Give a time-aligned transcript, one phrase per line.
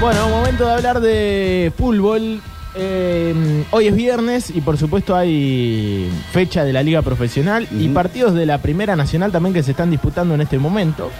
[0.00, 2.40] Bueno, momento de hablar de fútbol.
[2.76, 8.34] Eh, hoy es viernes y por supuesto hay fecha de la Liga Profesional y partidos
[8.34, 11.10] de la Primera Nacional también que se están disputando en este momento.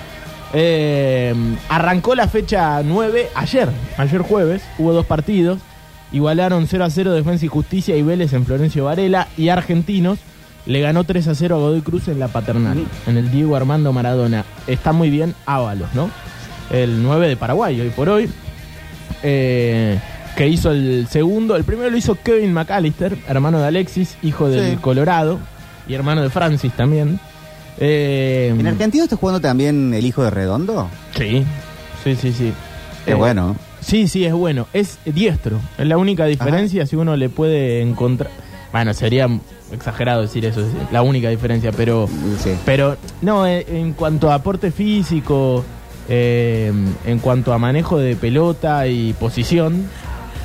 [0.53, 1.35] Eh,
[1.69, 5.59] arrancó la fecha 9 ayer, ayer jueves, hubo dos partidos.
[6.13, 10.21] Igualaron 0 a 0 Defensa y Justicia y Vélez en Florencio Varela y Argentinos
[10.67, 13.93] le ganó 3 a 0 a Godoy Cruz en la Paternal, en el Diego Armando
[13.93, 14.45] Maradona.
[14.69, 16.11] Está muy bien Ábalos, ¿no?
[16.71, 18.31] El 9 de Paraguay hoy por hoy
[19.23, 19.99] eh,
[20.37, 21.57] que hizo el segundo.
[21.57, 24.77] El primero lo hizo Kevin McAllister, hermano de Alexis, hijo del Sí.
[24.81, 25.39] Colorado
[25.89, 27.19] y hermano de Francis también.
[27.79, 30.89] Eh, ¿En Argentina está jugando también el hijo de Redondo?
[31.17, 31.45] Sí,
[32.05, 32.53] sí, sí, sí.
[33.05, 33.57] Qué Eh, bueno.
[33.81, 34.67] Sí, sí, es bueno.
[34.73, 35.61] Es diestro.
[35.79, 38.31] Es la única diferencia si uno le puede encontrar.
[38.73, 39.29] Bueno, sería
[39.73, 42.09] exagerado decir eso, es la única diferencia, pero.
[42.43, 42.51] Sí.
[42.65, 45.65] Pero, no, eh, en cuanto a aporte físico,
[46.09, 46.73] eh,
[47.07, 49.85] en cuanto a manejo de pelota y posición,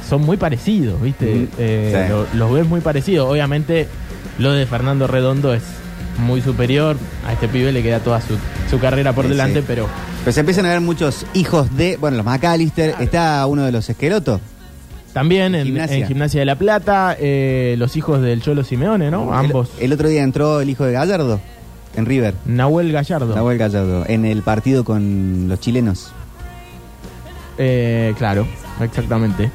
[0.10, 1.26] son muy parecidos, ¿viste?
[1.34, 2.10] Mm, Eh, sí.
[2.12, 3.30] lo- los ves muy parecidos.
[3.30, 3.88] Obviamente,
[4.40, 5.64] lo de Fernando Redondo es
[6.20, 6.98] muy superior.
[7.26, 8.36] A este pibe le queda toda su,
[8.70, 9.66] su carrera por Sí, delante, sí.
[9.68, 9.88] pero.
[10.24, 13.90] Pero se empiezan a ver muchos hijos de, bueno, los McAllister, está uno de los
[13.90, 14.40] esquelotos.
[15.12, 15.98] También en, Gimnasia.
[15.98, 19.34] en Gimnasia de la Plata, eh, los hijos del Cholo Simeone, ¿no?
[19.34, 19.70] Ambos.
[19.78, 21.40] El, el otro día entró el hijo de Gallardo
[21.96, 22.36] en River.
[22.46, 23.36] Nahuel Gallardo.
[23.36, 26.12] Nahuel Gallardo, en el partido con los chilenos.
[27.58, 28.48] Eh, claro,
[28.82, 29.52] exactamente.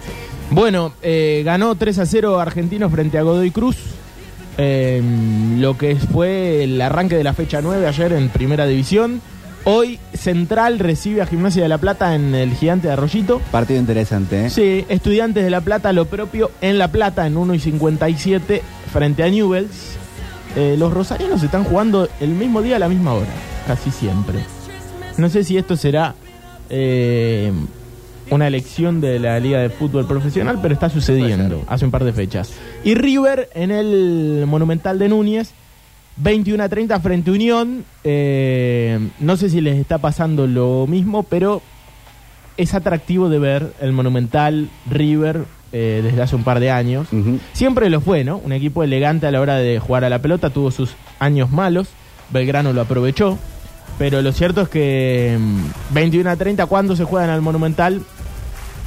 [0.51, 3.77] Bueno, eh, ganó 3 a 0 Argentinos frente a Godoy Cruz.
[4.57, 5.03] Eh,
[5.59, 9.21] lo que fue el arranque de la fecha 9 ayer en Primera División.
[9.65, 13.41] Hoy Central recibe a Gimnasia de la Plata en el Gigante de Arroyito.
[13.53, 14.51] Partido interesante, ¿eh?
[14.51, 18.63] Sí, Estudiantes de La Plata lo propio en La Plata en 1 y 57
[18.93, 19.99] frente a Newells.
[20.61, 23.31] Eh, los rosarianos están jugando el mismo día a la misma hora,
[23.69, 24.41] casi siempre.
[25.17, 26.17] No sé si esto será
[26.69, 27.53] eh,
[28.29, 32.13] una elección de la Liga de Fútbol Profesional, pero está sucediendo hace un par de
[32.13, 32.53] fechas.
[32.83, 35.53] Y River en el Monumental de Núñez,
[36.17, 37.85] 21 a 30 frente a Unión.
[38.03, 41.63] Eh, no sé si les está pasando lo mismo, pero
[42.57, 47.09] es atractivo de ver el Monumental River eh, desde hace un par de años.
[47.53, 48.39] Siempre lo fue, ¿no?
[48.39, 51.89] Un equipo elegante a la hora de jugar a la pelota, tuvo sus años malos,
[52.31, 53.39] Belgrano lo aprovechó,
[53.99, 58.03] pero lo cierto es que mm, 21 a 30, cuando se juegan al Monumental,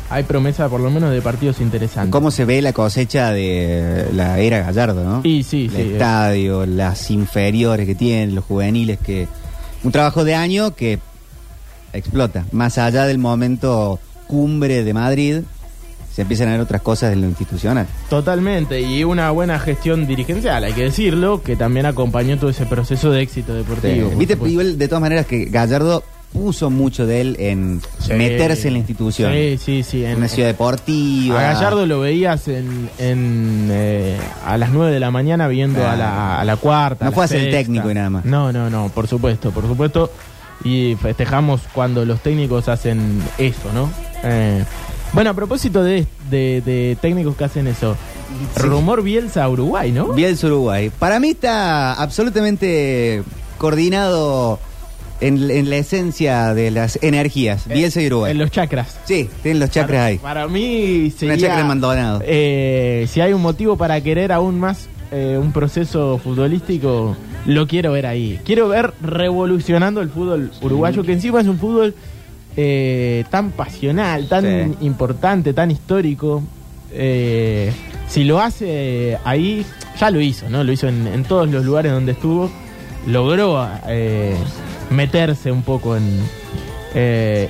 [0.09, 2.11] hay promesa por lo menos de partidos interesantes.
[2.11, 5.21] ¿Cómo se ve la cosecha de la era Gallardo, no?
[5.23, 5.77] Y sí, el sí.
[5.81, 9.27] eh, estadio, las inferiores que tienen, los juveniles que...
[9.83, 10.99] Un trabajo de año que
[11.93, 12.45] explota.
[12.51, 15.39] Más allá del momento cumbre de Madrid,
[16.13, 17.87] se empiezan a ver otras cosas de lo institucional.
[18.09, 23.11] Totalmente, y una buena gestión dirigencial, hay que decirlo, que también acompañó todo ese proceso
[23.11, 24.09] de éxito deportivo.
[24.09, 28.13] por Viste, igual, de todas maneras, que Gallardo puso mucho de él en Sí.
[28.13, 29.33] meterse en la institución.
[29.33, 30.05] Sí, sí, sí.
[30.05, 31.37] En en- una ciudad deportiva.
[31.39, 35.97] A Gallardo lo veías en, en, eh, a las 9 de la mañana viendo a,
[35.97, 37.03] la, a la cuarta.
[37.03, 38.23] No fue a ser técnico y nada más.
[38.25, 40.09] No, no, no, por supuesto, por supuesto.
[40.63, 43.91] Y festejamos cuando los técnicos hacen eso, ¿no?
[44.23, 44.63] Eh,
[45.13, 47.95] bueno, a propósito de, de- de técnicos que hacen eso,
[48.55, 48.61] Sí.
[48.63, 50.13] rumor Bielsa Uruguay, ¿no?
[50.13, 50.89] Bielsa Uruguay.
[50.97, 53.23] Para mí está absolutamente
[53.57, 54.57] coordinado
[55.19, 57.67] en, en la esencia de las energías.
[57.67, 58.31] Bielsa y Uruguay.
[58.31, 58.97] En los chakras.
[59.05, 60.17] Sí, tienen los chakras para, ahí.
[60.17, 61.35] Para mí sería...
[61.35, 62.21] Una chakra en Maldonado.
[62.25, 67.15] eh, si hay un motivo para querer aún más eh, un proceso futbolístico,
[67.45, 68.39] lo quiero ver ahí.
[68.45, 71.93] Quiero ver revolucionando el fútbol uruguayo, que encima es un fútbol
[72.57, 74.77] eh, tan pasional, tan Sí.
[74.85, 76.43] importante, tan histórico.
[76.93, 77.71] Eh,
[78.07, 79.65] si lo hace ahí,
[79.99, 80.63] ya lo hizo, ¿no?
[80.63, 82.49] Lo hizo en, en todos los lugares donde estuvo.
[83.07, 84.35] Logró eh,
[84.89, 86.03] meterse un poco en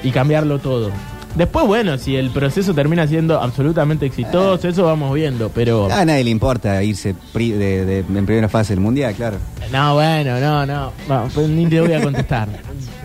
[0.03, 0.92] y cambiarlo todo.
[1.36, 5.88] Después, bueno, si el proceso termina siendo absolutamente exitoso, eso vamos viendo, pero...
[5.92, 9.38] A nadie le importa irse pri- de- de- en primera fase del mundial, claro.
[9.71, 12.50] No, bueno, no, no, no, pues ni te voy a contestar.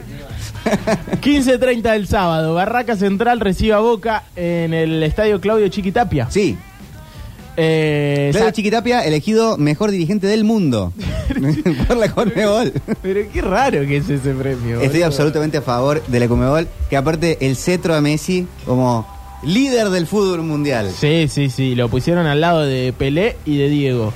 [1.23, 6.29] 15.30 del sábado, Barraca Central recibe a Boca en el estadio Claudio Chiquitapia.
[6.31, 6.57] Sí,
[7.59, 10.93] Eh, Claudio Chiquitapia elegido mejor dirigente del mundo
[11.89, 12.73] por la Conmebol.
[13.01, 14.75] Pero qué raro que es ese premio.
[14.77, 15.07] Estoy boludo.
[15.07, 19.07] absolutamente a favor de la Conmebol, que aparte el cetro a Messi como
[19.43, 20.91] líder del fútbol mundial.
[20.95, 24.13] Sí, sí, sí, lo pusieron al lado de Pelé y de Diego.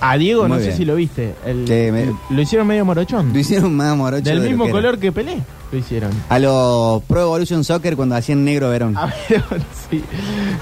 [0.00, 1.34] A Diego Muy no sé si lo viste.
[1.44, 3.32] El- Sí, me- Lo hicieron medio morochón.
[3.32, 4.78] Lo hicieron más morocho Del de lo mismo que era.
[4.80, 5.38] color que Pelé
[5.72, 6.10] lo hicieron.
[6.28, 8.96] A los Pro Evolution Soccer cuando hacían negro Verón.
[8.96, 9.14] A ver,
[9.90, 10.02] sí,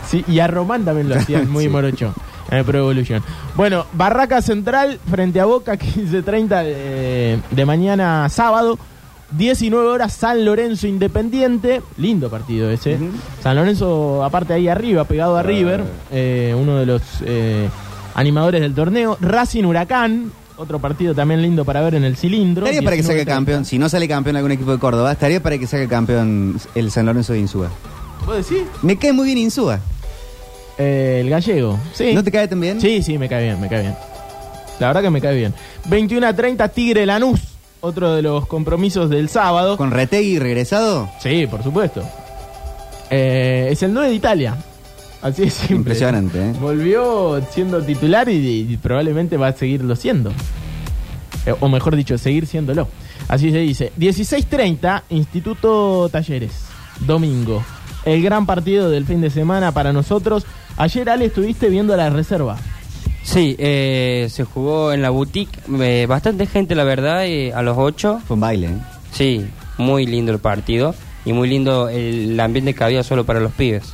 [0.09, 1.69] sí, y a Román también lo hacían muy Sí.
[1.71, 2.15] morocho
[2.51, 3.23] en el Pro Evolution.
[3.57, 8.79] Bueno, Barraca Central frente a Boca, 15.30 de, de mañana sábado.
[9.33, 12.95] 19 horas San Lorenzo Independiente, lindo partido ese.
[12.95, 13.09] Ujú.
[13.43, 15.83] San Lorenzo, aparte ahí arriba, pegado a River,
[16.13, 17.69] eh, uno de los eh,
[18.17, 19.17] animadores del torneo.
[19.21, 22.65] Racing Huracán, otro partido también lindo para ver en el cilindro.
[22.65, 23.27] Estaría para que salga 19:30.
[23.27, 26.91] campeón, si no sale campeón algún equipo de Córdoba, estaría para que salga campeón el
[26.91, 27.69] San Lorenzo de Insúa.
[28.25, 28.67] ¿Vos decís?
[28.83, 29.81] Me cae muy bien Insúa.
[30.79, 32.13] Eh, el gallego, sí.
[32.15, 32.81] ¿No te cae tan bien?
[32.81, 33.95] Sí, sí, me cae bien, me cae bien.
[34.81, 35.55] La verdad que me cae bien.
[35.87, 37.41] 21 a 30, Tigre Lanús,
[37.81, 39.77] otro de los compromisos del sábado.
[39.77, 41.09] ¿Con Retegui regresado?
[41.21, 42.03] Sí, por supuesto.
[43.11, 44.57] Eh, es el 9 de Italia.
[45.27, 45.77] Así es simple.
[45.77, 46.53] Impresionante, ¿eh?
[46.61, 50.31] Volvió siendo titular y, y probablemente va a seguirlo siendo.
[51.47, 52.87] Eh, o mejor dicho, seguir siéndolo.
[53.27, 53.93] Así se dice.
[53.99, 56.53] 16.30, Instituto Talleres.
[57.01, 57.65] Domingo.
[58.05, 60.47] El gran partido del fin de semana para nosotros.
[60.77, 62.57] Ayer, Ale, estuviste viendo la reserva.
[63.25, 67.77] Sí, eh, se jugó en la boutique, eh, bastante gente la verdad, eh, a los
[67.77, 68.21] 8.
[68.25, 68.79] Fue un baile, ¿eh?
[69.11, 69.45] Sí,
[69.77, 70.95] muy lindo el partido
[71.25, 73.93] y muy lindo el ambiente que había solo para los pibes.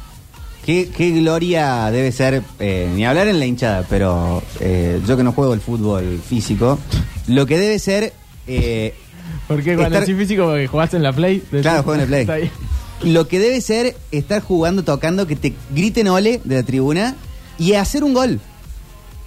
[0.64, 5.25] Qué, qué gloria debe ser, eh, ni hablar en la hinchada, pero eh, yo que
[5.25, 6.79] no juego el fútbol físico,
[7.26, 8.12] lo que debe ser,
[8.47, 8.94] eh,
[9.49, 11.43] Porque cuando Estar- decís físico, porque jugás en la Play.
[11.62, 12.50] claro, juego en el play,
[13.03, 17.17] lo que debe ser estar jugando, tocando, que te griten ole de la tribuna
[17.59, 18.38] y hacer un gol.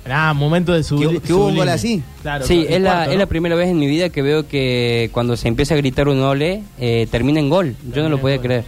[0.09, 1.09] Ah, momento de subir.
[1.09, 2.01] Que- que hubo un gol así.
[2.21, 3.19] Claro, sí, es, la, cuarto, es ¿no?
[3.21, 6.21] la primera vez en mi vida que veo que cuando se empieza a gritar un
[6.21, 7.75] ole, eh, termina en gol.
[7.93, 8.63] Yo no lo podía creer.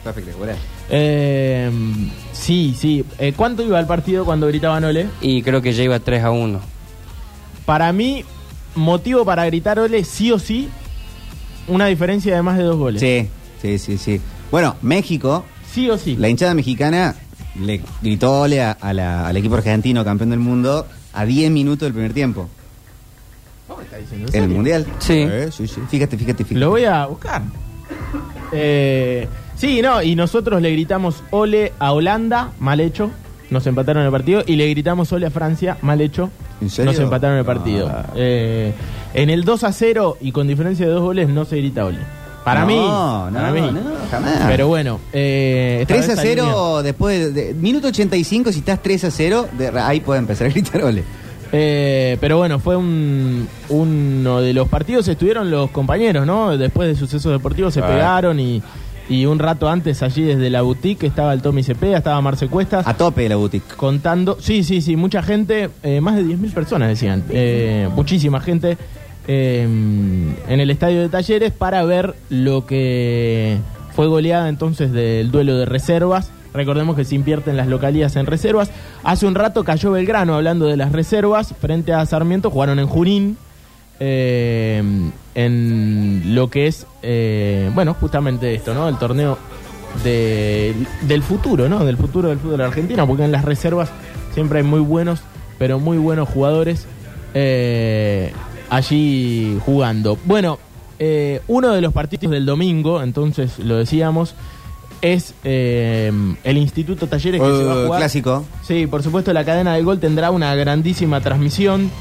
[0.90, 1.70] Eh,
[2.34, 3.04] sí, sí.
[3.20, 5.08] Eh, ¿Cuánto iba el partido cuando gritaban Ole?
[5.22, 6.60] Y creo que ya iba 3 a 1.
[7.66, 8.24] Para mí,
[8.76, 10.70] motivo para gritar Ole, sí o sí,
[11.68, 13.02] una diferencia de más de dos goles.
[13.02, 13.28] Sí,
[13.62, 14.22] sí, sí, sí.
[14.52, 16.16] Bueno, México, Sí o sí.
[16.16, 17.16] la hinchada mexicana
[17.62, 21.82] le gritó ole a- a la- al equipo argentino, campeón del mundo, a 10 minutos
[21.88, 22.48] del primer tiempo.
[23.68, 24.30] ¿Cómo está diciendo?
[24.32, 24.50] En el?
[24.50, 24.88] Mundial.
[25.00, 25.26] Sí.
[25.28, 25.82] Eh, sí, sí.
[25.90, 26.60] Fíjate, fíjate, fíjate.
[26.60, 27.42] Lo voy a buscar.
[28.54, 33.12] Eh, sí, no, y nosotros le gritamos Ole a Holanda, mal hecho.
[33.50, 34.44] Nos empataron el partido.
[34.46, 36.30] Y le gritamos Ole a Francia, mal hecho.
[36.62, 36.92] ¿En serio?
[36.92, 37.88] Nos empataron el partido.
[37.90, 38.06] Ah.
[38.16, 38.74] Eh,
[39.14, 42.00] en el 2 a 0 y con diferencia de dos goles no se grita Ole.
[42.44, 42.76] Para No, mí.
[42.76, 43.62] no, para mí.
[43.62, 44.40] no, jamás.
[44.48, 45.00] Pero bueno.
[45.14, 49.04] Eh, esta 3 a vez salió 0 después de, de- minuto 85, si estás 3
[49.06, 51.04] a 0, de- ahí puede empezar a gritar ole.
[51.52, 56.58] Eh, pero bueno, fue un, uno de los partidos, estuvieron los compañeros, ¿no?
[56.58, 57.88] Después de sucesos deportivos se Ah.
[57.88, 58.62] pegaron y,
[59.10, 62.88] y un rato antes allí desde la boutique estaba el Tommy Cepeda, estaba Marce Cuestas
[62.88, 63.76] A tope de la boutique.
[63.76, 68.78] contando, sí, sí, sí, mucha gente, eh, más de 10.000 personas decían, eh, muchísima gente
[69.28, 73.58] eh, en el estadio de talleres para ver lo que
[73.94, 76.32] fue goleada entonces del duelo de reservas.
[76.54, 78.72] Recordemos que se invierten las localías en reservas.
[79.04, 83.38] Hace un rato cayó Belgrano hablando de las reservas frente a Sarmiento, jugaron en Junín.
[85.38, 88.90] En lo que es, eh, bueno, justamente esto, ¿no?
[88.90, 89.38] El torneo
[90.04, 91.86] de- del futuro, ¿no?
[91.86, 93.90] Del futuro del fútbol argentino, porque en las reservas
[94.34, 95.22] siempre hay muy buenos,
[95.60, 96.86] pero muy buenos jugadores
[97.36, 98.32] eh,
[98.70, 100.18] allí jugando.
[100.26, 100.58] Bueno,
[100.98, 104.34] eh, uno de los partidos del domingo, entonces lo decíamos,
[105.04, 106.12] es eh,
[106.44, 108.00] el Instituto Talleres que se va a Uh, jugar.
[108.00, 108.44] clásico.
[108.64, 111.92] Sí, por supuesto, la cadena del gol tendrá una grandísima transmisión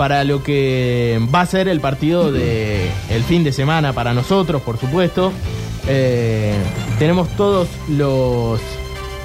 [0.00, 4.62] para lo que va a ser el partido de el fin de semana para nosotros,
[4.62, 5.30] por supuesto.
[5.86, 6.54] Eh,
[6.98, 8.58] tenemos todos los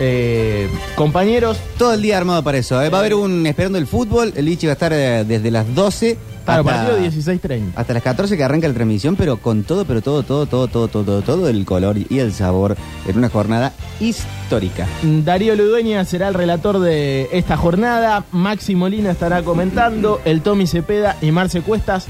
[0.01, 1.58] eh, compañeros.
[1.77, 2.84] Todo el día armado para eso.
[2.84, 2.89] ¿eh?
[2.89, 4.34] Va a haber un esperando el fútbol.
[4.36, 7.72] El bichi va a estar desde las 12 Claro, partido 16.30.
[7.75, 10.88] hasta las 14 que arranca la transmisión, pero con todo, pero todo, todo, todo, todo,
[10.88, 12.75] todo, todo, todo el color y el sabor
[13.08, 14.88] en una jornada histórica.
[15.04, 18.24] Darío Ludueña será el relator de esta jornada.
[18.32, 20.22] Maxi Molina estará comentando.
[20.25, 22.06] El Tommy Cepeda y Marce Cuestas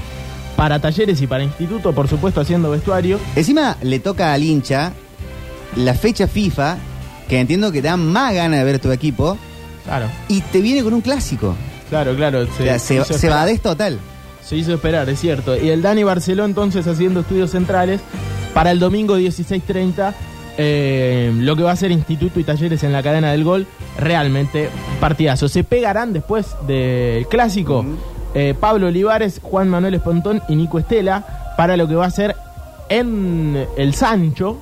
[0.56, 3.18] para talleres y para instituto, por supuesto, haciendo vestuario.
[3.34, 4.92] Encima le toca al hincha
[5.76, 6.78] la fecha FIFA,
[7.28, 9.36] que entiendo que te da más ganas de ver tu equipo,
[9.84, 11.54] Claro, y te viene con un clásico.
[11.90, 12.40] claro, claro.
[12.40, 13.98] o sea, se, se va de total.
[14.46, 15.56] Se hizo esperar, es cierto.
[15.56, 18.00] Y el Dani Barceló entonces haciendo estudios centrales
[18.54, 20.14] para el domingo 16.30
[20.58, 23.66] eh, lo que va a ser Instituto y Talleres en la cadena del gol,
[23.98, 25.48] realmente partidazo.
[25.48, 27.84] Se pegarán después del clásico
[28.34, 32.36] eh, Pablo Olivares, Juan Manuel Espontón y Nico Estela para lo que va a ser
[32.88, 34.58] en el Sancho,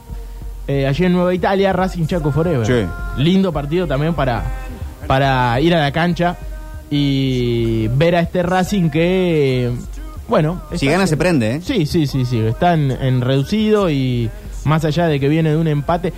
[0.67, 2.67] eh, allí en Nueva Italia, Racing Chaco Forever.
[2.67, 3.23] Sí.
[3.23, 4.43] Lindo partido también para,
[5.07, 6.37] para ir a la cancha
[6.91, 9.71] y ver a este Racing que,
[10.29, 10.61] bueno...
[10.75, 11.61] Si gana se en- prende, ¿eh?
[11.62, 12.38] Sí, sí, sí, sí.
[12.41, 14.31] Está en, reducido y
[14.64, 16.12] más allá de que viene de un empate.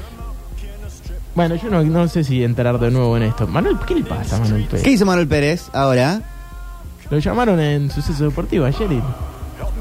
[1.34, 3.46] Bueno, yo no, no sé si enterar de nuevo en esto.
[3.46, 4.82] Manuel, ¿qué le pasa a Manuel Pérez?
[4.82, 6.22] ¿Qué hizo Manuel Pérez ahora?
[7.10, 9.02] Lo llamaron en suceso deportivo ayer y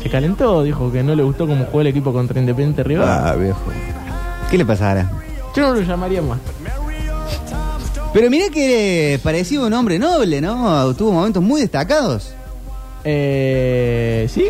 [0.04, 3.08] se calentó, dijo que no le gustó cómo jugó el equipo contra Independiente Rival.
[3.10, 3.60] Ah, viejo.
[4.52, 5.10] ¿Qué le pasará?
[5.56, 6.40] Yo no lo llamaría más.
[8.16, 10.94] Pero mira que parecía un hombre noble, ¿no?
[10.96, 12.32] Tuvo momentos muy destacados,
[13.04, 14.46] Eh, ¿Sí?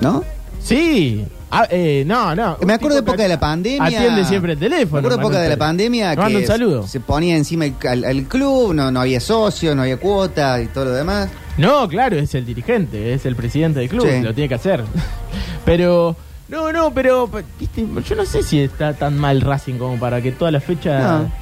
[0.00, 0.24] ¿no?
[0.62, 1.22] Sí.
[1.50, 2.56] Ah, eh, no, no.
[2.66, 3.84] Me acuerdo de época de la pandemia.
[3.84, 5.02] Atiende siempre el teléfono.
[5.02, 6.86] Me acuerdo de época de la pandemia que un saludo.
[6.88, 10.68] se ponía encima el, al, al club, no, no había socio, no había cuota y
[10.68, 11.28] todo lo demás.
[11.58, 14.22] No, claro, es el dirigente, es el presidente del club, Sí.
[14.22, 14.82] lo tiene que hacer.
[15.66, 16.16] Pero,
[16.48, 17.28] no, no, pero,
[17.60, 20.98] viste, yo no sé si está tan mal Racing como para que toda la fecha...
[21.18, 21.41] No.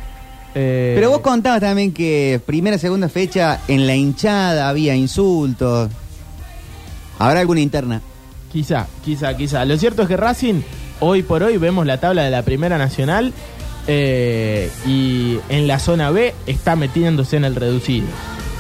[0.54, 5.90] Eh, Pero vos contabas también que primera, segunda fecha en la hinchada había insultos.
[7.18, 8.00] ¿Habrá alguna interna?
[8.52, 9.64] Quizá, quizá, quizá.
[9.64, 10.62] Lo cierto es que Racing,
[11.00, 13.32] hoy por hoy, vemos la tabla de la Primera Nacional
[13.86, 18.06] eh, y en la zona B está metiéndose en el reducido.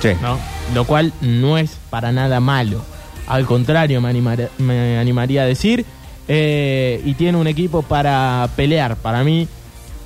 [0.00, 0.10] Sí.
[0.22, 0.38] ¿no?
[0.74, 2.82] Lo cual no es para nada malo.
[3.26, 5.84] Al contrario, me, animar- me animaría a decir.
[6.32, 8.94] Eh, y tiene un equipo para pelear.
[8.96, 9.48] Para mí,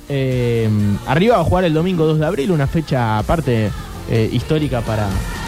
[0.09, 0.69] eh,
[1.07, 3.69] arriba va a jugar el domingo 2 de abril, una fecha aparte
[4.09, 5.07] eh, histórica para,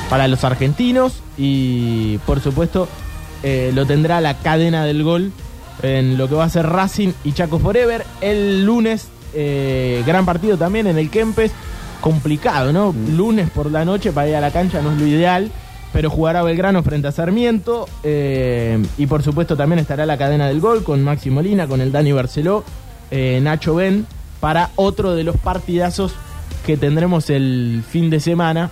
[0.10, 1.22] para los argentinos.
[1.38, 2.88] Y por supuesto,
[3.44, 5.32] eh, lo tendrá la cadena del gol
[5.84, 8.06] en lo que va a ser Racing y Chaco Forever.
[8.22, 9.08] El lunes,
[10.06, 11.52] gran partido también en el Kempes.
[12.02, 12.94] Complicado, ¿no?
[13.16, 15.52] Lunes por la noche para ir a la cancha no es lo ideal.
[15.94, 17.88] Pero jugará Belgrano frente a Sarmiento.
[18.04, 21.92] eh, y por supuesto también estará la cadena del gol con Maxi Molina, con el
[21.92, 22.64] Dani Barceló,
[23.10, 24.06] eh, Nacho Ben,
[24.40, 26.14] para otro de los partidazos
[26.66, 28.70] que tendremos el fin de semana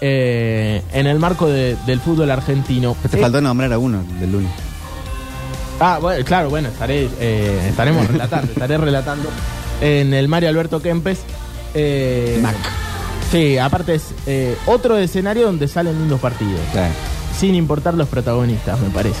[0.00, 2.94] eh, en el marco de- del fútbol argentino.
[3.10, 4.50] Te Eh, faltó nombrar a uno del lunes.
[5.80, 9.28] Ah, bueno, claro, bueno, estaré, eh, estaremos relatando, estaré relatando
[9.80, 11.20] en el Mario Alberto Kempes.
[11.74, 12.54] eh, Mac.
[13.30, 16.92] Sí, aparte es eh, otro escenario donde salen lindos partidos, Claro.
[17.38, 19.20] Sin importar los protagonistas, me parece.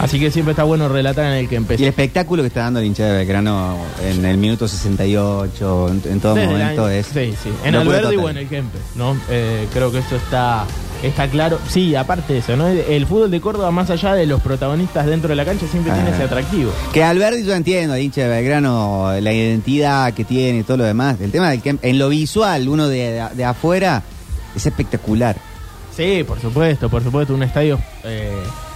[0.00, 1.78] Así que siempre está bueno relatar en el Kempes.
[1.78, 6.02] Y el espectáculo que está dando el hincha de Belgrano en el minuto 68, en,
[6.12, 7.06] en todo Desde momento año- es.
[7.06, 7.50] Sí, sí.
[7.64, 9.16] En Alberdi o en el Kempes, ¿no?
[9.30, 10.64] Eh, creo que eso está,
[11.02, 11.60] está claro.
[11.68, 12.66] Sí, aparte de eso, ¿no?
[12.66, 15.94] El fútbol de Córdoba, más allá de los protagonistas dentro de la cancha, siempre Ah.
[15.94, 16.72] tiene ese atractivo.
[16.92, 20.84] Que Alberti yo entiendo, el hincha de Belgrano, la identidad que tiene y todo lo
[20.84, 21.20] demás.
[21.20, 24.02] El tema del que en lo visual, uno de, de- de afuera,
[24.56, 25.36] es espectacular.
[25.96, 28.32] Sí, por supuesto, por supuesto, un estadio eh,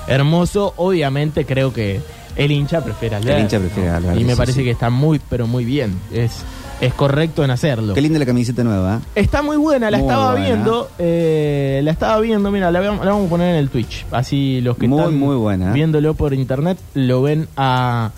[0.06, 0.72] hermoso.
[0.76, 2.00] Obviamente creo que
[2.36, 4.64] el hincha prefiere al El hincha prefiere al Y me sí, parece sí.
[4.64, 5.98] que está muy, pero muy bien.
[6.12, 6.42] Es,
[6.80, 7.94] es correcto en hacerlo.
[7.94, 9.00] Qué linda la camiseta nueva.
[9.16, 9.20] ¿eh?
[9.22, 10.46] Está muy buena, la Muy estaba buena.
[10.46, 14.06] viendo, eh, la estaba viendo, mira, la, vamos- la vamos a poner en el Twitch,
[14.12, 15.72] así los que Muy, están muy buena.
[15.72, 18.12] viéndolo por internet lo ven a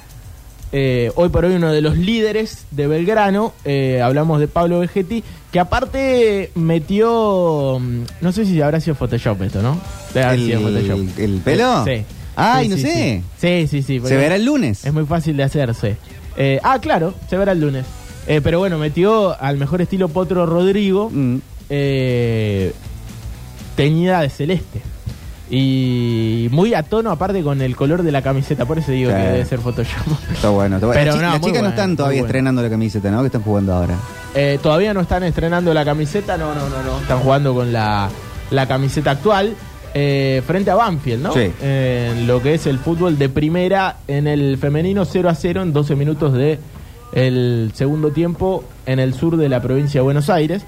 [0.72, 5.22] eh, hoy por hoy uno de los líderes de Belgrano, eh, hablamos de Pablo Vegetti,
[5.52, 9.78] que aparte metió, mm, no sé si habrá sido Photoshop esto, ¿no?
[10.14, 11.18] Debe haber El- sido Photoshop.
[11.18, 11.84] el pelo?
[11.84, 12.04] Sí.
[12.36, 13.22] Ay, Sí, no sí, sé.
[13.38, 14.00] Sí, sí, sí.
[14.00, 14.84] sí, Se verá el lunes.
[14.84, 15.96] es muy fácil de hacerse.
[16.36, 17.84] Eh, ah, claro, se verá el lunes.
[18.26, 21.38] Eh, pero bueno, metió al mejor estilo Potro Rodrigo, Mm.
[21.68, 22.72] eh,
[23.76, 24.80] teñida de celeste.
[25.50, 28.66] Y muy a tono, aparte con el color de la camiseta.
[28.66, 29.16] Por eso digo Sí.
[29.16, 30.07] que debe ser Photoshop.
[30.33, 30.76] Está bueno.
[30.76, 31.00] Está bueno.
[31.00, 32.26] Pero Las chi- no, las muy chicas no bueno, están muy todavía bueno.
[32.28, 33.21] estrenando la camiseta, ¿no?
[33.21, 33.95] Que están jugando ahora.
[34.35, 37.00] Eh, todavía no están estrenando la camiseta, no, no, no, no.
[37.00, 38.09] Están jugando con la,
[38.50, 39.54] la camiseta actual.
[39.92, 41.33] eh, frente a Banfield, ¿no?
[41.35, 41.50] Sí.
[41.61, 45.73] En lo que es el fútbol de primera en el femenino 0 a 0 en
[45.73, 46.61] 12 minutos de
[47.12, 50.62] el segundo tiempo en el sur de la provincia de Buenos Aires.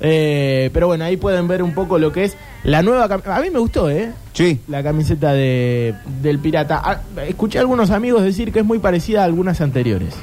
[0.00, 3.36] Eh, pero bueno, ahí pueden ver un poco lo que es la nueva camiseta.
[3.36, 4.12] A mí me gustó, ¿eh?
[4.32, 4.60] Sí.
[4.68, 6.80] La camiseta de, del pirata.
[6.82, 10.14] Ah, escuché a algunos amigos decir que es muy parecida a algunas anteriores.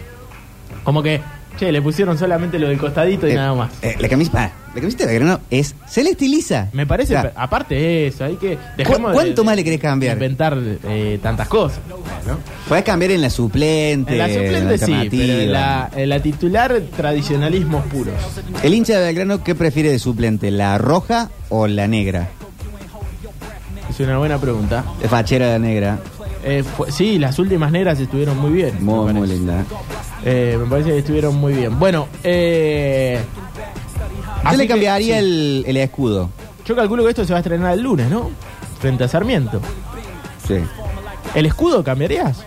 [0.84, 1.22] Como que,
[1.58, 3.72] che, le pusieron solamente lo del costadito y Eh, nada más.
[3.82, 5.76] eh, la camiseta, ah, la camiseta de Belgrano es.
[5.88, 6.70] Se le estiliza.
[6.74, 8.58] Me parece, aparte de eso, hay que.
[8.78, 10.14] dejemos cuánto de- más le querés cambiar?
[10.16, 11.80] Inventar eh, tantas cosas.
[12.28, 12.38] ¿no?
[12.70, 14.14] Podés cambiar en la suplente.
[14.14, 18.14] En la suplente sí, pero en la, en la titular, tradicionalismos puros.
[18.64, 20.52] El hincha de Belgrano, ¿qué prefiere de suplente?
[20.52, 22.30] ¿La roja o la negra?
[23.90, 24.84] Es una buena pregunta.
[25.02, 25.98] Es fachera la negra.
[26.44, 28.74] Eh, fue- sí, las últimas negras estuvieron muy bien.
[28.80, 29.66] Muy, muy linda.
[30.26, 31.78] Eh, me parece que estuvieron muy bien.
[31.80, 33.20] Bueno, eh,
[34.44, 35.20] Yo le que, cambiaría sí.
[35.20, 36.30] el, el escudo.
[36.66, 38.30] Yo calculo que esto se va a estrenar el lunes, ¿no?
[38.80, 39.62] Frente a Sarmiento.
[40.48, 40.56] Sí.
[41.36, 42.44] ¿El escudo cambiarías?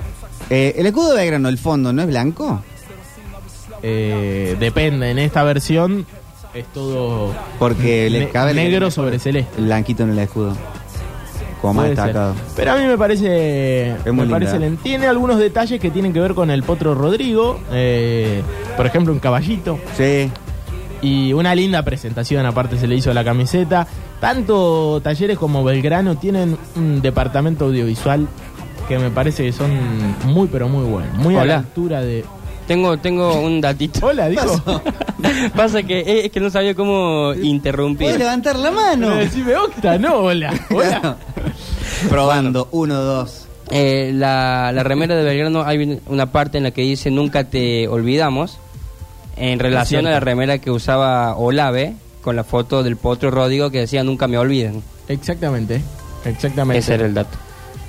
[0.50, 2.62] Eh, el escudo de Belgrano, el fondo, ¿no es blanco?
[3.82, 6.06] Eh, depende, en esta versión
[6.52, 9.58] es todo Porque le cabe el- negro sobre celeste.
[9.58, 10.54] El blanquito en el escudo.
[11.60, 12.34] Como más destacado.
[12.56, 13.90] Pero a mí me parece.
[13.90, 14.66] Es muy me parece linda.
[14.68, 17.60] len- Tiene algunos detalles que tienen que ver con el Potro Rodrigo.
[17.72, 18.42] eh,
[18.76, 19.78] por ejemplo, un caballito.
[19.96, 20.30] Sí.
[21.02, 23.86] Y una linda presentación, aparte se le hizo a la camiseta.
[24.20, 28.26] Tanto Talleres como Belgrano tienen un departamento audiovisual
[28.88, 29.70] que me parece que son
[30.24, 31.14] muy, pero muy buenos.
[31.16, 31.56] Muy a la Hola.
[31.58, 32.24] altura de.
[32.66, 34.06] Tengo, tengo un datito.
[34.06, 34.62] Hola, dijo.
[35.56, 38.06] Pasa que es que no sabía cómo interrumpir.
[38.06, 39.10] ¿Puedes levantar la mano?
[39.10, 39.16] No.
[39.16, 40.52] Decime Octa, no, hola.
[40.70, 41.16] Hola.
[42.08, 43.46] Probando, uno, dos.
[43.70, 47.86] Eh, la, la remera de Belgrano hay una parte en la que dice nunca te
[47.86, 48.58] olvidamos
[49.36, 53.78] en relación a la remera que usaba Olave con la foto del potro Rodrigo que
[53.80, 54.82] decía nunca me olviden.
[55.08, 55.82] Exactamente.
[56.24, 56.78] Exactamente.
[56.80, 57.38] Ese era el dato.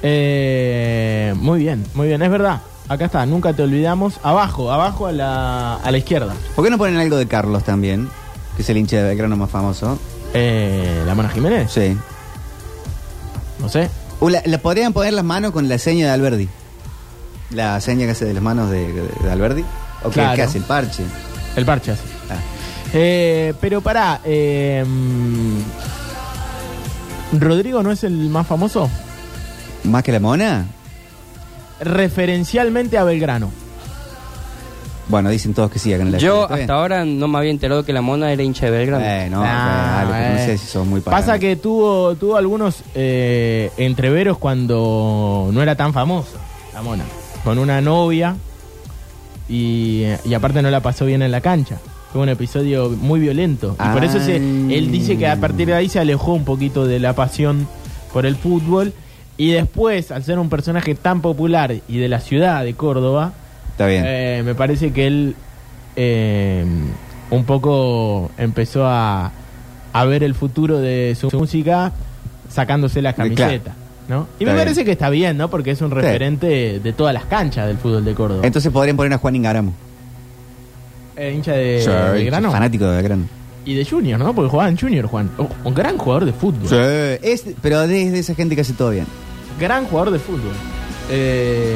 [0.03, 2.62] Eh, muy bien, muy bien, es verdad.
[2.88, 4.20] Acá está, nunca te olvidamos.
[4.24, 6.34] Abajo, abajo a la, a la izquierda.
[6.56, 8.08] ¿Por qué no ponen algo de Carlos también?
[8.56, 9.98] Que es el hincha de Belgrano más famoso.
[10.34, 11.96] Eh, la Mona Jiménez, Sí.
[13.60, 13.89] no sé.
[14.22, 16.48] O la- le podrían poner las manos con la seña de Alberdi.
[17.50, 19.66] La seña que hace de las manos de, de- de Alberdi.
[20.04, 20.36] O Claro.
[20.36, 21.04] que hace el parche.
[21.58, 22.00] El Parchas.
[22.30, 22.36] Ah.
[22.94, 25.58] Eh, pero pará, eh, mm,
[27.40, 28.90] ¿Rodrigo no es el más famoso?
[29.84, 30.66] ¿Más que la mona?
[31.80, 33.51] Referencialmente a Belgrano.
[35.12, 36.62] Bueno, dicen todos que sí, acá en la Yo bien.
[36.62, 39.03] hasta ahora no me había enterado que la mona era hincha de Belgrano.
[39.06, 40.46] Eh, no, Ah, dale, pero no eh.
[40.48, 41.39] sé si son muy Pasa paganos.
[41.41, 46.38] que tuvo, tuvo algunos eh, entreveros cuando no era tan famoso,
[46.74, 47.03] la mona.
[47.44, 48.36] Con una novia
[49.50, 51.77] y, y aparte no la pasó bien en la cancha.
[52.13, 53.75] Fue un episodio muy violento.
[53.80, 56.85] Y por eso se, él dice que a partir de ahí se alejó un poquito
[56.85, 57.68] de la pasión
[58.14, 58.94] por el fútbol.
[59.38, 63.31] Y después, al ser un personaje tan popular y de la ciudad de Córdoba,
[63.81, 64.03] Está bien.
[64.05, 65.35] eh, me parece que él
[65.96, 66.65] eh,
[67.29, 69.31] un poco empezó a,
[69.94, 71.91] a ver el futuro de su música
[72.50, 73.74] sacándose la camiseta.
[74.07, 74.27] ¿no?
[74.39, 74.57] Y Está me bien.
[74.57, 75.50] parece que está bien, ¿no?
[75.50, 78.41] Porque es un referente de todas las canchas del fútbol de Córdoba.
[78.44, 79.74] Entonces podrían poner a Juan Ingaramo.
[81.15, 82.51] Eh, hincha de Sí, Belgrano.
[82.51, 83.24] Fanático de Belgrano.
[83.63, 84.33] Y de Junior, ¿no?
[84.33, 85.29] Porque jugaba en Junior, Juan.
[85.37, 86.67] Oh, un gran jugador de fútbol.
[86.67, 86.75] Sí.
[87.22, 89.05] Es, pero es de esa gente que hace todo bien.
[89.59, 90.51] Gran jugador de fútbol.
[91.11, 91.75] Eh,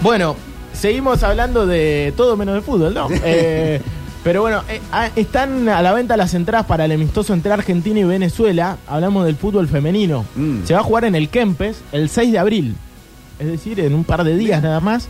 [0.00, 0.36] bueno,
[0.78, 3.08] seguimos hablando de todo menos de fútbol, ¿no?
[3.24, 3.80] Eh,
[4.24, 8.00] pero bueno, eh, ah, están a la venta las entradas para el amistoso entre Argentina
[8.00, 8.76] y Venezuela.
[8.88, 10.24] Hablamos del fútbol femenino.
[10.34, 10.64] Mm.
[10.64, 12.74] Se va a jugar en el Kempes el 6 de abril.
[13.38, 15.08] Es decir, en un par de días nada más.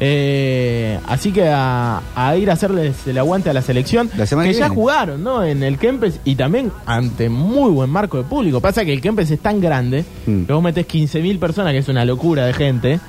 [0.00, 4.10] Eh, así que a, a ir a hacerles el aguante a la selección.
[4.16, 5.42] La que que ya jugaron, ¿no?
[5.44, 8.60] En el Kempes y también ante muy buen marco de público.
[8.60, 10.44] Pasa que el Kempes es tan grande Mm.
[10.44, 13.00] que vos metés 15.000 personas, que es una locura de gente.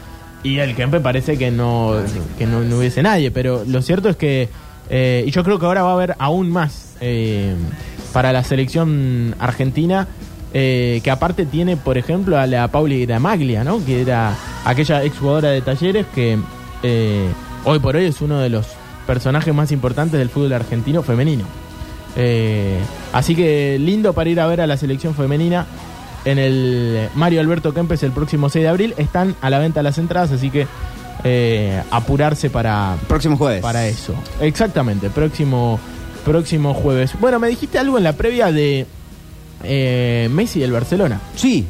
[0.44, 1.96] Y el Kempes parece que no,
[2.38, 3.32] que no, hubiese nadie.
[3.32, 4.50] Pero lo cierto es que.
[4.90, 7.56] eh, y yo creo que ahora va a haber aún más eh,
[8.14, 10.08] para la selección argentina.
[10.54, 13.86] eh, que aparte tiene, por ejemplo, a la Pauli Gramaglia, ¿no?
[13.86, 14.34] Que era
[14.66, 16.40] aquella exjugadora de talleres que
[16.82, 17.28] eh,
[17.66, 18.66] hoy por hoy es uno de los
[19.06, 21.46] personajes más importantes del fútbol argentino femenino.
[23.14, 25.66] Así que lindo para ir a ver a la selección femenina
[26.26, 28.94] en el Mario Alberto Kempes el próximo 6 de abril.
[28.98, 30.68] Están a la venta las entradas, así que
[31.24, 33.62] eh, apurarse para, Próximo jueves.
[33.62, 34.14] para eso.
[34.42, 35.80] Exactamente, próximo,
[36.26, 37.12] próximo jueves.
[37.20, 38.86] Bueno, me dijiste algo en la previa de
[39.64, 41.20] eh, Messi del Barcelona.
[41.36, 41.66] Sí.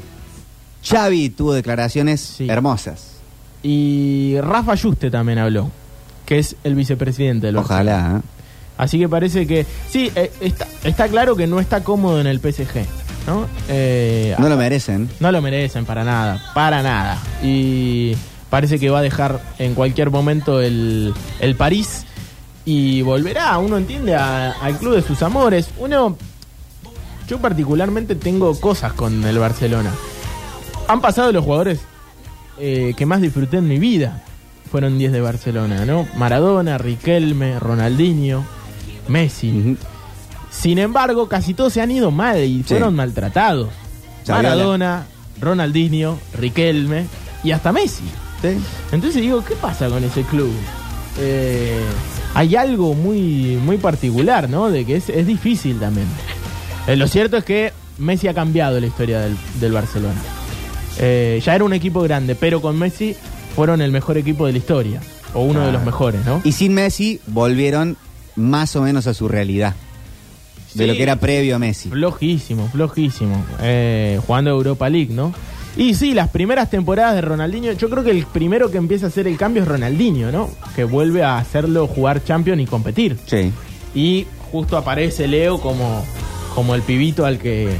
[0.84, 2.48] Xavi tuvo declaraciones Sí.
[2.50, 3.18] hermosas.
[3.64, 5.70] Y Rafa Yuste también habló,
[6.26, 7.92] que es el vicepresidente del Barcelona.
[8.08, 8.18] Ojalá.
[8.20, 8.22] ¿eh?
[8.78, 9.66] Así que parece que.
[9.90, 12.86] Sí, eh, está, está claro que no está cómodo en el PSG.
[13.28, 13.48] ¿No?
[13.68, 15.10] Eh, No lo merecen.
[15.20, 17.18] no lo merecen para nada, para nada.
[17.44, 18.16] Y
[18.50, 22.06] parece que va a dejar en cualquier momento el, el París
[22.66, 25.70] y volverá, uno entiende, a- al club de sus amores.
[25.78, 26.18] Uno,
[27.28, 29.92] yo particularmente tengo cosas con el Barcelona.
[30.88, 31.80] Han pasado los jugadores
[32.60, 34.24] eh, que más disfruté en mi vida.
[34.72, 36.08] Fueron 10 de Barcelona, ¿no?
[36.16, 38.44] Maradona, Riquelme, Ronaldinho,
[39.08, 39.78] Messi.
[40.50, 43.70] Sin embargo, casi todos se han ido mal y fueron maltratados.
[44.28, 45.06] Maradona,
[45.40, 47.06] Ronaldinho, Riquelme
[47.44, 48.04] y hasta Messi.
[48.42, 48.58] Sí.
[48.92, 50.52] Entonces digo, ¿qué pasa con ese club?
[51.20, 51.82] Eh,
[52.34, 54.70] hay algo muy, muy particular, ¿no?
[54.70, 56.08] De que es, es difícil también.
[56.88, 60.20] Eh, lo cierto es que Messi ha cambiado la historia del, del Barcelona.
[61.00, 63.16] Eh, ya era un equipo grande, pero con Messi
[63.56, 65.02] fueron el mejor equipo de la historia.
[65.34, 66.42] O uno de los mejores, ¿no?
[66.44, 67.98] Y sin Messi volvieron
[68.36, 69.76] más o menos a su realidad.
[70.74, 71.90] De lo que era previo a Messi.
[71.90, 73.44] Flojísimo, flojísimo.
[73.62, 75.34] Eh, jugando Europa League, ¿no?
[75.78, 79.10] Y sí, las primeras temporadas de Ronaldinho, yo creo que el primero que empieza a
[79.10, 80.50] hacer el cambio es Ronaldinho, ¿no?
[80.76, 83.18] Que vuelve a hacerlo jugar Champions y competir.
[83.26, 83.52] Sí.
[83.96, 86.04] Y justo aparece Leo como,
[86.56, 87.78] como el pibito al que, eh,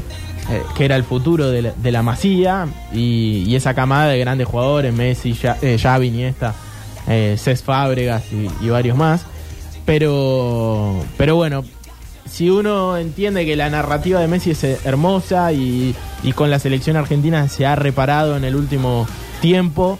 [0.76, 4.46] que era el futuro de la, de la Masía y, y esa camada de grandes
[4.46, 6.54] jugadores, Messi, Ja- eh, Xavi, Iniesta,
[7.08, 9.26] eh, Cés Fábregas y, y varios más.
[9.84, 11.64] Pero, pero bueno,
[12.30, 16.58] si uno entiende que la narrativa de Messi es eh, hermosa y, y con la
[16.58, 19.06] selección argentina se ha reparado en el último
[19.40, 19.98] tiempo,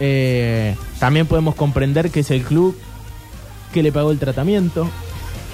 [0.00, 2.76] eh, también podemos comprender que es el club
[3.72, 4.88] que le pagó el tratamiento,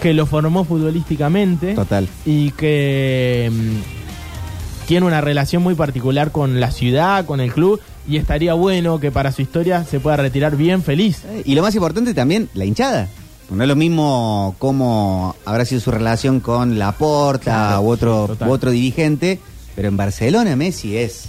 [0.00, 2.08] que lo formó futbolísticamente Total.
[2.24, 8.16] y que mm, tiene una relación muy particular con la ciudad, con el club y
[8.16, 11.22] estaría bueno que para su historia se pueda retirar bien feliz.
[11.44, 13.08] Y lo más importante también, la hinchada.
[13.52, 18.50] No es lo mismo cómo habrá sido su relación con Laporta Claro, u, otro, u
[18.50, 19.38] otro dirigente,
[19.76, 21.26] pero en Barcelona Messi es.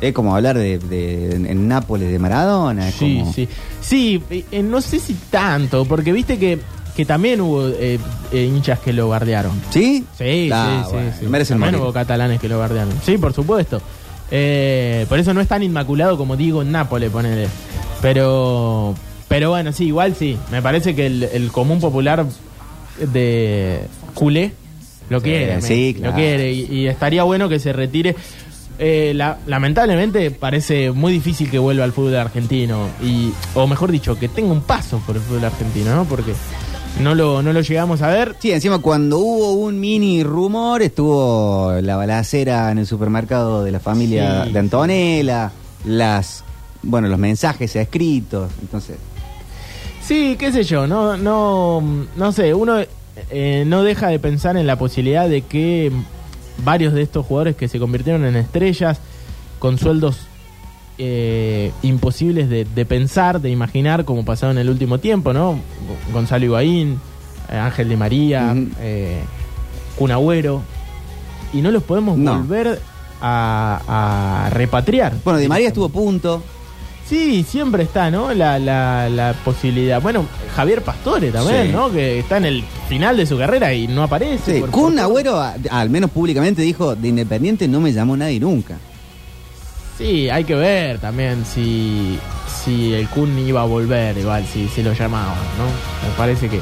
[0.00, 2.88] Es como hablar de, de- en, Nápoles de Maradona.
[2.88, 3.48] es Sí, como- sí.
[3.80, 6.60] Sí, eh, no sé si tanto, porque viste que,
[6.94, 7.98] que también hubo eh,
[8.30, 9.60] eh, hinchas que lo bardearon.
[9.70, 10.04] ¿Sí?
[10.16, 11.48] Sí, Ah, sí, bueno, sí, sí.
[11.48, 11.80] También morir.
[11.80, 12.94] hubo catalanes que lo bardearon.
[13.04, 13.78] Sí, por supuesto.
[14.28, 17.48] Por eso no es tan inmaculado como digo en Nápoles, ponele.
[18.00, 18.94] Pero,
[19.28, 20.36] pero bueno, sí, igual sí.
[20.50, 22.24] Me parece que el, el común popular
[23.12, 23.80] de
[24.14, 24.52] culé
[25.10, 25.60] lo quiere.
[25.62, 26.12] sí, me- claro.
[26.12, 26.52] Lo quiere.
[26.52, 28.14] Y, y estaría bueno que se retire.
[28.78, 32.88] Eh, la- lamentablemente parece muy difícil que vuelva al fútbol argentino.
[33.02, 36.04] Y, o mejor dicho, que tenga un paso por el fútbol argentino, ¿no?
[36.04, 36.32] Porque
[37.00, 38.36] no lo, no lo llegamos a ver.
[38.38, 43.80] Sí, encima cuando hubo un mini rumor estuvo la balacera en el supermercado de la
[43.80, 44.52] familia Sí.
[44.52, 45.52] de Antonella,
[45.84, 46.44] las
[46.82, 48.96] bueno, los mensajes escritos, entonces
[50.08, 51.82] Sí, qué sé yo, no, no,
[52.16, 52.78] no sé, uno
[53.30, 55.92] eh, no deja de pensar en la posibilidad de que
[56.64, 59.00] varios de estos jugadores que se convirtieron en estrellas
[59.58, 60.16] con sueldos
[60.96, 65.58] eh, imposibles de, de pensar, de imaginar, como pasado en el último tiempo, ¿no?
[66.10, 66.98] Gonzalo Higuaín,
[67.52, 69.20] eh, Ángel Di María, eh,
[69.98, 70.62] Kun Agüero,
[71.52, 72.38] y no los podemos No.
[72.38, 72.80] volver
[73.20, 75.12] a, a repatriar.
[75.22, 76.42] bueno, Di María estuvo punto.
[77.08, 78.34] Sí, siempre está, ¿no?
[78.34, 80.00] La, la, la posibilidad.
[80.02, 81.72] Bueno, Javier Pastore también, Sí.
[81.72, 81.90] ¿no?
[81.90, 84.54] Que está en el final de su carrera y no aparece.
[84.56, 88.16] Sí, por- Kun por- Agüero, a- al menos públicamente, dijo, de Independiente no me llamó
[88.16, 88.76] nadie nunca.
[89.96, 92.18] Sí, hay que ver también si,
[92.64, 95.64] si el Kun iba a volver, igual, si, si lo llamaban, ¿no?
[96.08, 96.60] Me parece que,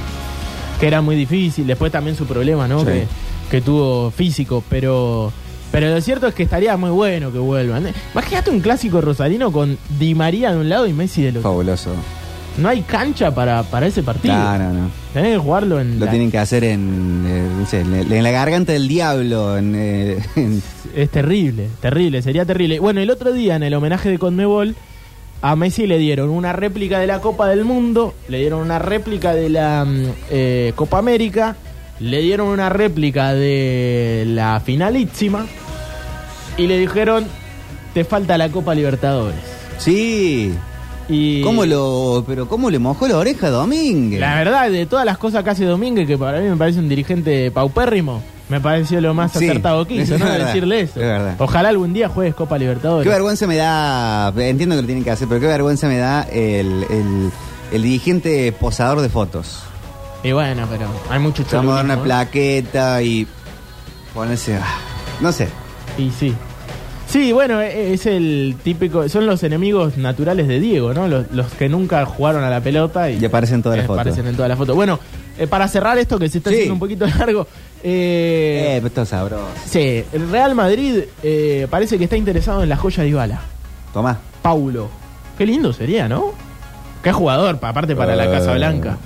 [0.80, 1.66] que era muy difícil.
[1.66, 2.80] Después también su problema, ¿no?
[2.80, 2.86] Sí.
[2.86, 3.06] Que,
[3.50, 5.32] que tuvo físico, pero...
[5.72, 7.86] Pero lo cierto es que estaría muy bueno que vuelvan.
[7.88, 7.94] ¿eh?
[8.12, 11.50] Imagínate un clásico rosarino con Di María de un lado y Messi del otro.
[11.50, 11.90] Fabuloso.
[12.58, 14.32] No hay cancha para, para ese partido.
[14.34, 14.88] Claro, no.
[15.12, 18.22] Tenés que jugarlo en Lo la- tienen que hacer en, eh, no sé, en, en
[18.22, 19.58] la garganta del diablo.
[19.58, 20.62] En, eh, en-
[20.94, 22.78] Es terrible, terrible, sería terrible.
[22.78, 24.74] Bueno, el otro día en el homenaje de Conmebol
[25.42, 29.34] a Messi le dieron una réplica de la Copa del Mundo, le dieron una réplica
[29.34, 31.56] de la mm, eh, Copa América,
[32.00, 35.46] le dieron una réplica de la finalísima
[36.56, 37.24] y le dijeron
[37.94, 39.38] te falta la Copa Libertadores.
[39.78, 40.52] sí.
[41.08, 44.18] Y ¿Cómo lo, pero cómo le mojó la oreja a Domínguez?
[44.18, 46.88] La verdad, de todas las cosas que hace Domínguez, que para mí me parece un
[46.88, 50.26] dirigente paupérrimo, me pareció lo más Sí, acertado que hizo, es ¿no?
[50.26, 51.00] verdad, Decirle eso.
[51.00, 51.34] es.
[51.38, 53.04] Ojalá algún día juegues Copa Libertadores.
[53.04, 56.22] Qué vergüenza me da, entiendo que lo tienen que hacer, pero qué vergüenza me da
[56.24, 57.30] el, el,
[57.70, 59.60] el dirigente posador de fotos.
[60.26, 63.26] Y bueno, pero hay mucho Te Vamos a dar una cholulismo, plaqueta y
[64.12, 64.78] ponerse, ah,
[65.20, 65.48] no sé.
[65.98, 66.34] Y sí.
[67.06, 71.06] Sí, bueno, e- es el típico, son los enemigos naturales de Diego, ¿no?
[71.06, 73.86] Los, los que nunca jugaron a la pelota y, Y aparecen en todas las eh,
[73.86, 74.00] fotos.
[74.00, 74.74] aparecen en todas las fotos.
[74.74, 74.98] Bueno,
[75.38, 76.56] eh, para cerrar esto que se está Sí.
[76.56, 77.46] haciendo un poquito largo,
[77.84, 79.46] eh, Eh, pero esto es sabroso.
[79.70, 83.40] sí, el Real Madrid eh, parece que está interesado en la joya de Ibala.
[83.92, 84.18] Tomá.
[84.42, 84.88] Paulo.
[85.38, 86.32] Qué lindo sería, ¿no?
[87.04, 88.30] Qué jugador, pa- aparte para la Eh.
[88.32, 88.96] Casa Blanca.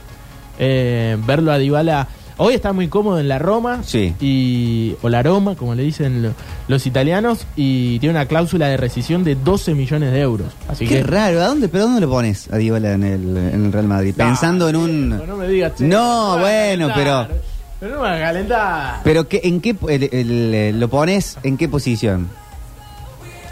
[0.62, 2.06] Eh, verlo a Dybala.
[2.42, 3.80] Hoy está muy cómodo en la Roma.
[3.84, 4.14] Sí.
[4.20, 6.32] Y, o la Roma, como le dicen lo-
[6.68, 7.46] los italianos.
[7.56, 10.48] Y tiene una cláusula de rescisión de 12 millones de euros.
[10.68, 11.02] Así Qué que.
[11.02, 14.14] raro, ¿a dónde, pero dónde lo pones a Dybala en el, en el Real Madrid?
[14.16, 15.08] No, Pensando en un...
[15.26, 17.30] No me digas, che, No, me bueno, calentar.
[17.80, 19.00] Pero no me vas a calentar.
[19.04, 22.28] Pero qué, ¿en qué el- el- el- lo pones en qué posición?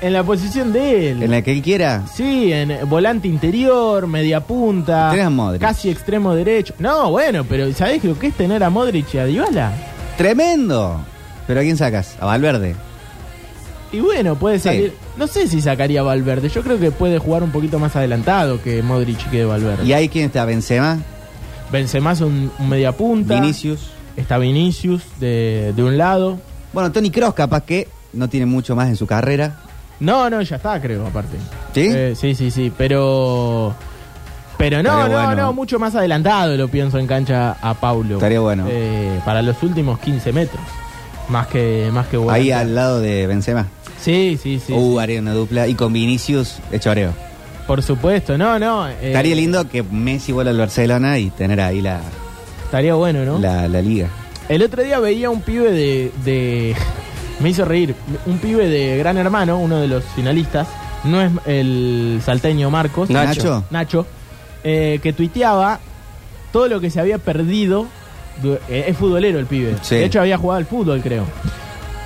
[0.01, 1.23] En la posición de él.
[1.25, 2.05] ¿En la que él quiera?
[2.15, 5.61] Sí, en volante interior, media punta, Tenés a Modric.
[5.61, 6.73] casi extremo derecho.
[6.79, 9.73] No, bueno, pero ¿sabés lo que es tener a Modric y a Dybala?
[10.17, 11.01] Tremendo.
[11.49, 12.17] ¿Pero a quién sacas?
[12.21, 12.77] A Valverde.
[13.91, 14.65] Y bueno, puede Sí.
[14.69, 14.95] salir.
[15.17, 16.49] No sé si sacaría a Valverde.
[16.49, 19.85] Yo creo que puede jugar un poquito más adelantado que Modric y que Valverde.
[19.85, 20.45] ¿Y ahí quién está?
[20.45, 20.99] ¿Benzema?
[21.73, 23.35] Benzema es un, un media punta.
[23.41, 23.91] ¿Vinicius?
[24.17, 26.39] Está Vinicius de, de un lado.
[26.73, 29.59] Bueno, Tony Cross capaz que no tiene mucho más en su carrera.
[30.01, 31.37] No, no, ya está, creo, aparte.
[31.75, 31.89] ¿Sí?
[31.93, 32.73] Eh, sí, sí, sí.
[32.77, 33.75] Pero.
[34.57, 35.43] Pero no, Estaría no, bueno.
[35.43, 38.17] no, mucho más adelantado lo pienso en cancha a Paulo.
[38.17, 38.67] Estaría bueno.
[38.69, 40.63] Eh, para los últimos 15 metros.
[41.29, 42.33] Más que, más que bueno.
[42.33, 43.67] Ahí al lado de Benzema.
[44.01, 44.73] Sí, sí, sí.
[44.73, 45.69] uh, haría una dupla.
[45.69, 47.13] Y con Vinicius, hecho oreo.
[47.67, 48.89] Por supuesto, no, no.
[48.89, 52.01] eh, Estaría lindo que Messi vuelva al Barcelona y tener ahí la,
[52.65, 53.39] Estaría bueno, ¿no?
[53.39, 54.09] la, la liga.
[54.49, 56.75] El otro día veía un pibe de, de-
[57.41, 57.95] Me hizo reír.
[58.27, 60.67] Un pibe de Gran Hermano, uno de los finalistas.
[61.05, 63.09] No es el salteño Marcos.
[63.11, 63.43] Nacho.
[63.45, 63.65] Nacho.
[63.71, 64.07] Nacho.
[64.65, 65.79] eh, que tuiteaba
[66.53, 67.87] todo lo que se había perdido.
[68.69, 69.77] eh, es futbolero el pibe.
[69.83, 69.95] Sí.
[69.97, 71.25] De hecho, había jugado al fútbol, creo.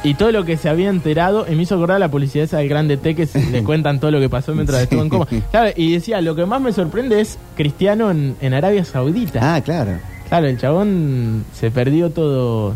[0.05, 2.69] Y todo lo que se había enterado, y me hizo acordar la publicidad esa del
[2.69, 4.83] Grande T que le cuentan todo lo que pasó mientras Sí.
[4.85, 5.27] estuvo en coma.
[5.51, 9.55] Claro, y decía, lo que más me sorprende es Cristiano en, en Arabia Saudita.
[9.55, 9.93] Ah, claro.
[10.29, 12.75] Claro, el chabón se perdió todo.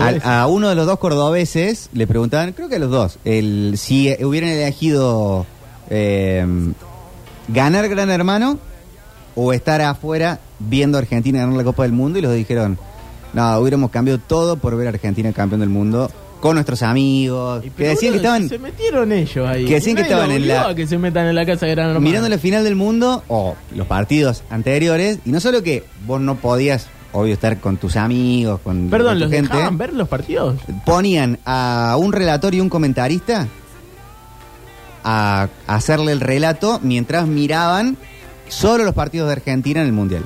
[0.00, 3.74] Al- a uno de los dos cordobeses le preguntaban, creo que a los dos, el,
[3.76, 5.46] si hubieran elegido
[5.90, 6.44] eh,
[7.48, 8.58] ganar Gran Hermano
[9.34, 12.78] o estar afuera viendo a Argentina ganar la Copa del Mundo y los dos dijeron,
[13.32, 17.68] no, hubiéramos cambiado todo por ver a Argentina campeón del mundo con nuestros amigos, Y
[17.70, 19.64] que pero, decían que estaban Se metieron ellos ahí.
[19.64, 21.46] que decían que Nadie estaban los en la- obligó a que se metan en la
[21.46, 22.00] casa de Gran Hermano.
[22.06, 26.36] mirando la final del mundo o los partidos anteriores y no solo que vos no
[26.36, 30.08] podías, obvio, estar con tus amigos, con, Perdón, con tu ¿los gente, dejaban ver los
[30.08, 30.56] partidos?
[30.84, 33.46] ponían a un relator y un comentarista
[35.04, 37.96] a hacerle el relato mientras miraban
[38.48, 40.24] solo los partidos de Argentina en el Mundial.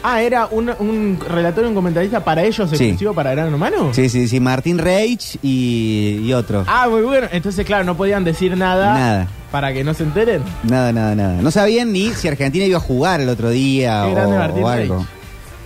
[0.00, 2.76] Ah, ¿era un, un relator y un comentarista para ellos Sí.
[2.76, 3.92] exclusivo para Gran Hermano?
[3.92, 6.64] Sí, sí, sí, Martín Reich y, y otro.
[6.68, 7.26] Ah, muy bueno.
[7.32, 9.26] Entonces, claro, no podían decir nada, Nada.
[9.50, 10.42] para que no se enteren.
[10.62, 11.42] Nada, nada, nada.
[11.42, 14.62] No sabían ni si Argentina iba a jugar el otro día Qué o, grande Martín
[14.62, 14.96] o algo.
[14.98, 15.08] Reich.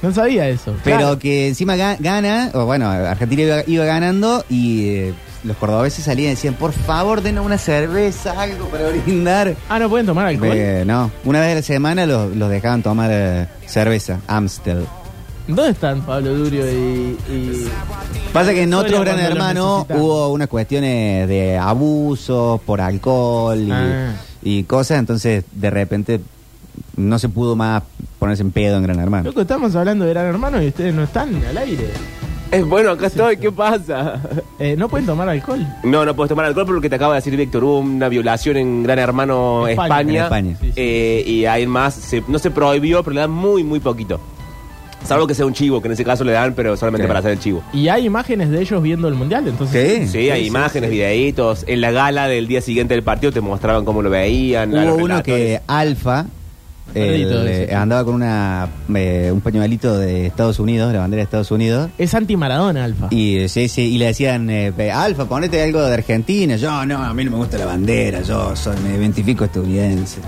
[0.03, 0.75] No sabía eso.
[0.85, 1.19] Pero Claro.
[1.19, 6.33] que encima ga- gana, o bueno, Argentina iba, iba ganando y eh, los cordobeses salían
[6.33, 9.55] y decían, por favor, denos una cerveza, algo para brindar.
[9.69, 10.51] Ah, no pueden tomar alcohol.
[10.55, 14.87] Eh, no, una vez a la semana los, los dejaban tomar eh, cerveza, Amstel.
[15.49, 17.17] ¿Dónde están Pablo Durio y.
[17.29, 17.69] y-
[18.33, 20.01] Pasa que en otro Gran cuando los Hermano necesitan.
[20.01, 24.15] hubo unas cuestiones de abuso por alcohol y, Ah.
[24.43, 26.21] y cosas, entonces de repente
[26.97, 27.83] no se pudo más
[28.23, 29.25] ponerse en pedo en Gran Hermano.
[29.25, 31.89] Loco, estamos hablando de Gran Hermano y ustedes no están al aire.
[32.53, 34.21] Es bueno, acá estoy, ¿qué pasa?
[34.61, 35.67] Eh, no pueden tomar alcohol.
[35.83, 37.65] No, no puedes tomar alcohol por lo que te acaba de decir Víctor.
[37.65, 39.89] Hubo una violación en Gran Hermano España.
[39.97, 40.13] España.
[40.19, 40.57] En España.
[40.61, 40.73] Sí, sí.
[40.77, 44.21] Eh, y ahí más, se- no se prohibió, pero le dan muy, muy poquito.
[45.05, 47.09] Salvo que sea un chivo, que en ese caso le dan, pero solamente Sí.
[47.09, 47.61] para hacer el chivo.
[47.73, 50.09] Y hay imágenes de ellos viendo el mundial, entonces.
[50.13, 50.19] Sí.
[50.21, 51.65] Sí, hay imágenes, videitos.
[51.67, 54.73] En la gala del día siguiente del partido te mostraban cómo lo veían.
[54.73, 55.61] Hubo uno que.
[55.67, 56.27] Alfa
[56.95, 61.25] el, todo eh, andaba con una eh, un pañuelito de Estados Unidos, la bandera de
[61.25, 61.91] Estados Unidos.
[61.99, 63.09] Es anti-Maradona, Alfa.
[63.11, 66.57] Y, eh, sí, sí, y le decían, eh, Alfa, ponete algo de Argentina.
[66.57, 70.21] Yo, no, a mí no me gusta la bandera, yo soy, me identifico estadounidense.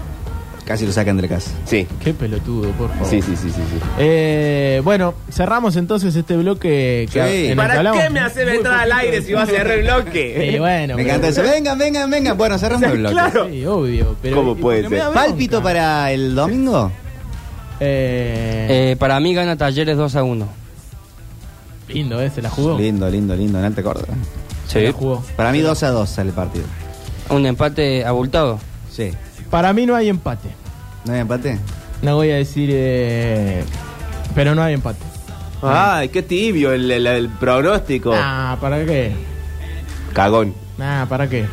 [0.67, 1.51] Casi lo sacan de la casa.
[1.67, 3.07] Sí, Qué pelotudo, por favor.
[3.07, 3.55] sí, sí, sí, sí.
[3.55, 3.79] sí.
[3.99, 7.07] Eh, bueno, cerramos entonces este bloque.
[7.13, 7.19] Sí.
[7.19, 9.49] en el que ¿Para hablamos qué me hace muy entrar al poquito aire si vas
[9.49, 10.51] a cerrar el bloque?
[10.53, 10.97] Sí, bueno.
[10.97, 11.43] Me pero- encanta eso.
[11.43, 12.39] Vengan, vengan, vengan.
[12.39, 13.13] Bueno, cerramos el bloque.
[13.15, 13.49] claro.
[13.51, 14.17] Sí, obvio.
[14.23, 14.99] Pero, ¿Cómo puede me ser?
[15.01, 15.13] bronca.
[15.21, 16.91] ¿Pálpito para el domingo?
[17.81, 20.49] Eh, Eh, para mí gana Talleres 2 a 1.
[21.89, 22.31] lindo, ¿eh?
[22.35, 22.79] Se la jugó.
[22.79, 24.15] Lindo, lindo, lindo, en Alta Córdoba.
[24.67, 25.23] Se la jugó.
[25.37, 26.65] Para mí 2 a 2 sale el partido.
[27.29, 28.59] Un empate abultado.
[28.91, 29.11] Sí.
[29.55, 30.49] Para mí no hay empate.
[31.05, 31.59] ¿No hay empate?
[32.03, 32.71] No voy a decir.
[32.73, 33.63] eh,
[34.35, 34.99] pero no hay empate.
[35.63, 38.13] Ay, qué tibio el, el- el pronóstico.
[38.13, 39.13] Ah, ¿para qué?
[40.13, 41.47] Cagón, Nah, ¿para qué?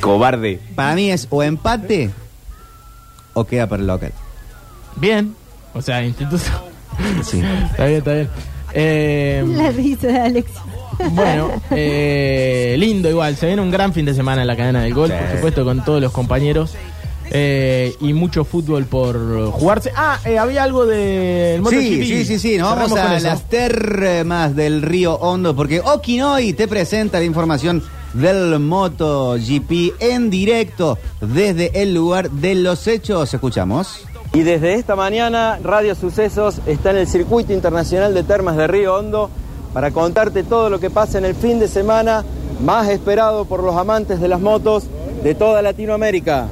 [0.00, 0.60] cobarde.
[0.76, 2.10] Para mí es o empate
[3.34, 4.12] o queda para el local.
[4.94, 5.34] Bien.
[5.74, 6.58] O sea, institución.
[7.24, 7.42] Sí.
[7.72, 8.28] está bien, está bien.
[8.72, 10.50] Eh, La risa de Alex.
[11.10, 13.34] Bueno, eh, lindo igual.
[13.34, 15.14] Se viene un gran fin de semana en la cadena del gol, Sí.
[15.18, 16.76] por supuesto, con todos los compañeros.
[17.30, 19.92] Eh, y mucho fútbol por jugarse.
[19.94, 21.80] Ah, eh, había algo del MotoGP.
[21.80, 23.26] Sí, sí, sí, sí, nos vamos a eso.
[23.26, 27.82] las termas del río Hondo porque Okinoy te presenta la información
[28.14, 33.32] del MotoGP en directo desde el lugar de los hechos.
[33.32, 34.04] Escuchamos.
[34.34, 38.94] Y desde esta mañana Radio Sucesos está en el Circuito Internacional de Termas de Río
[38.94, 39.30] Hondo
[39.72, 42.24] para contarte todo lo que pasa en el fin de semana
[42.60, 44.84] más esperado por los amantes de las motos
[45.22, 46.48] de toda Latinoamérica.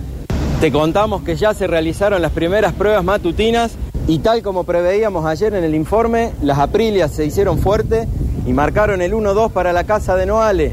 [0.61, 3.73] Te contamos que ya se realizaron las primeras pruebas matutinas
[4.09, 8.09] y tal como preveíamos ayer en el informe, las Aprilias se hicieron fuerte
[8.47, 10.73] y marcaron el 1-2 para la casa de Noale.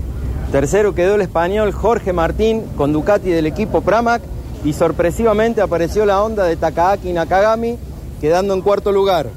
[0.53, 4.21] Tercero quedó el español Jorge Martín con Ducati del equipo Pramac
[4.63, 7.77] y sorpresivamente apareció la Honda de Takaaki Nakagami
[8.21, 9.27] quedando en cuarto lugar.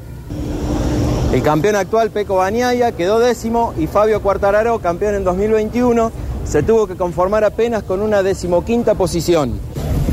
[1.32, 6.12] El campeón actual Peco Bañaya quedó décimo y Fabio Quartararo, campeón en 2021,
[6.44, 9.58] se tuvo que conformar apenas con una decimoquinta posición.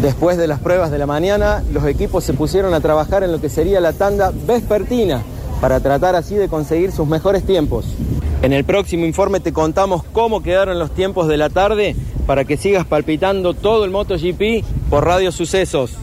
[0.03, 3.39] Después de las pruebas de la mañana, los equipos se pusieron a trabajar en lo
[3.39, 5.23] que sería la tanda vespertina
[5.61, 7.85] para tratar así de conseguir sus mejores tiempos.
[8.41, 11.95] En el próximo informe te contamos cómo quedaron los tiempos de la tarde
[12.27, 15.93] para que sigas palpitando todo el MotoGP por Radio Sucesos.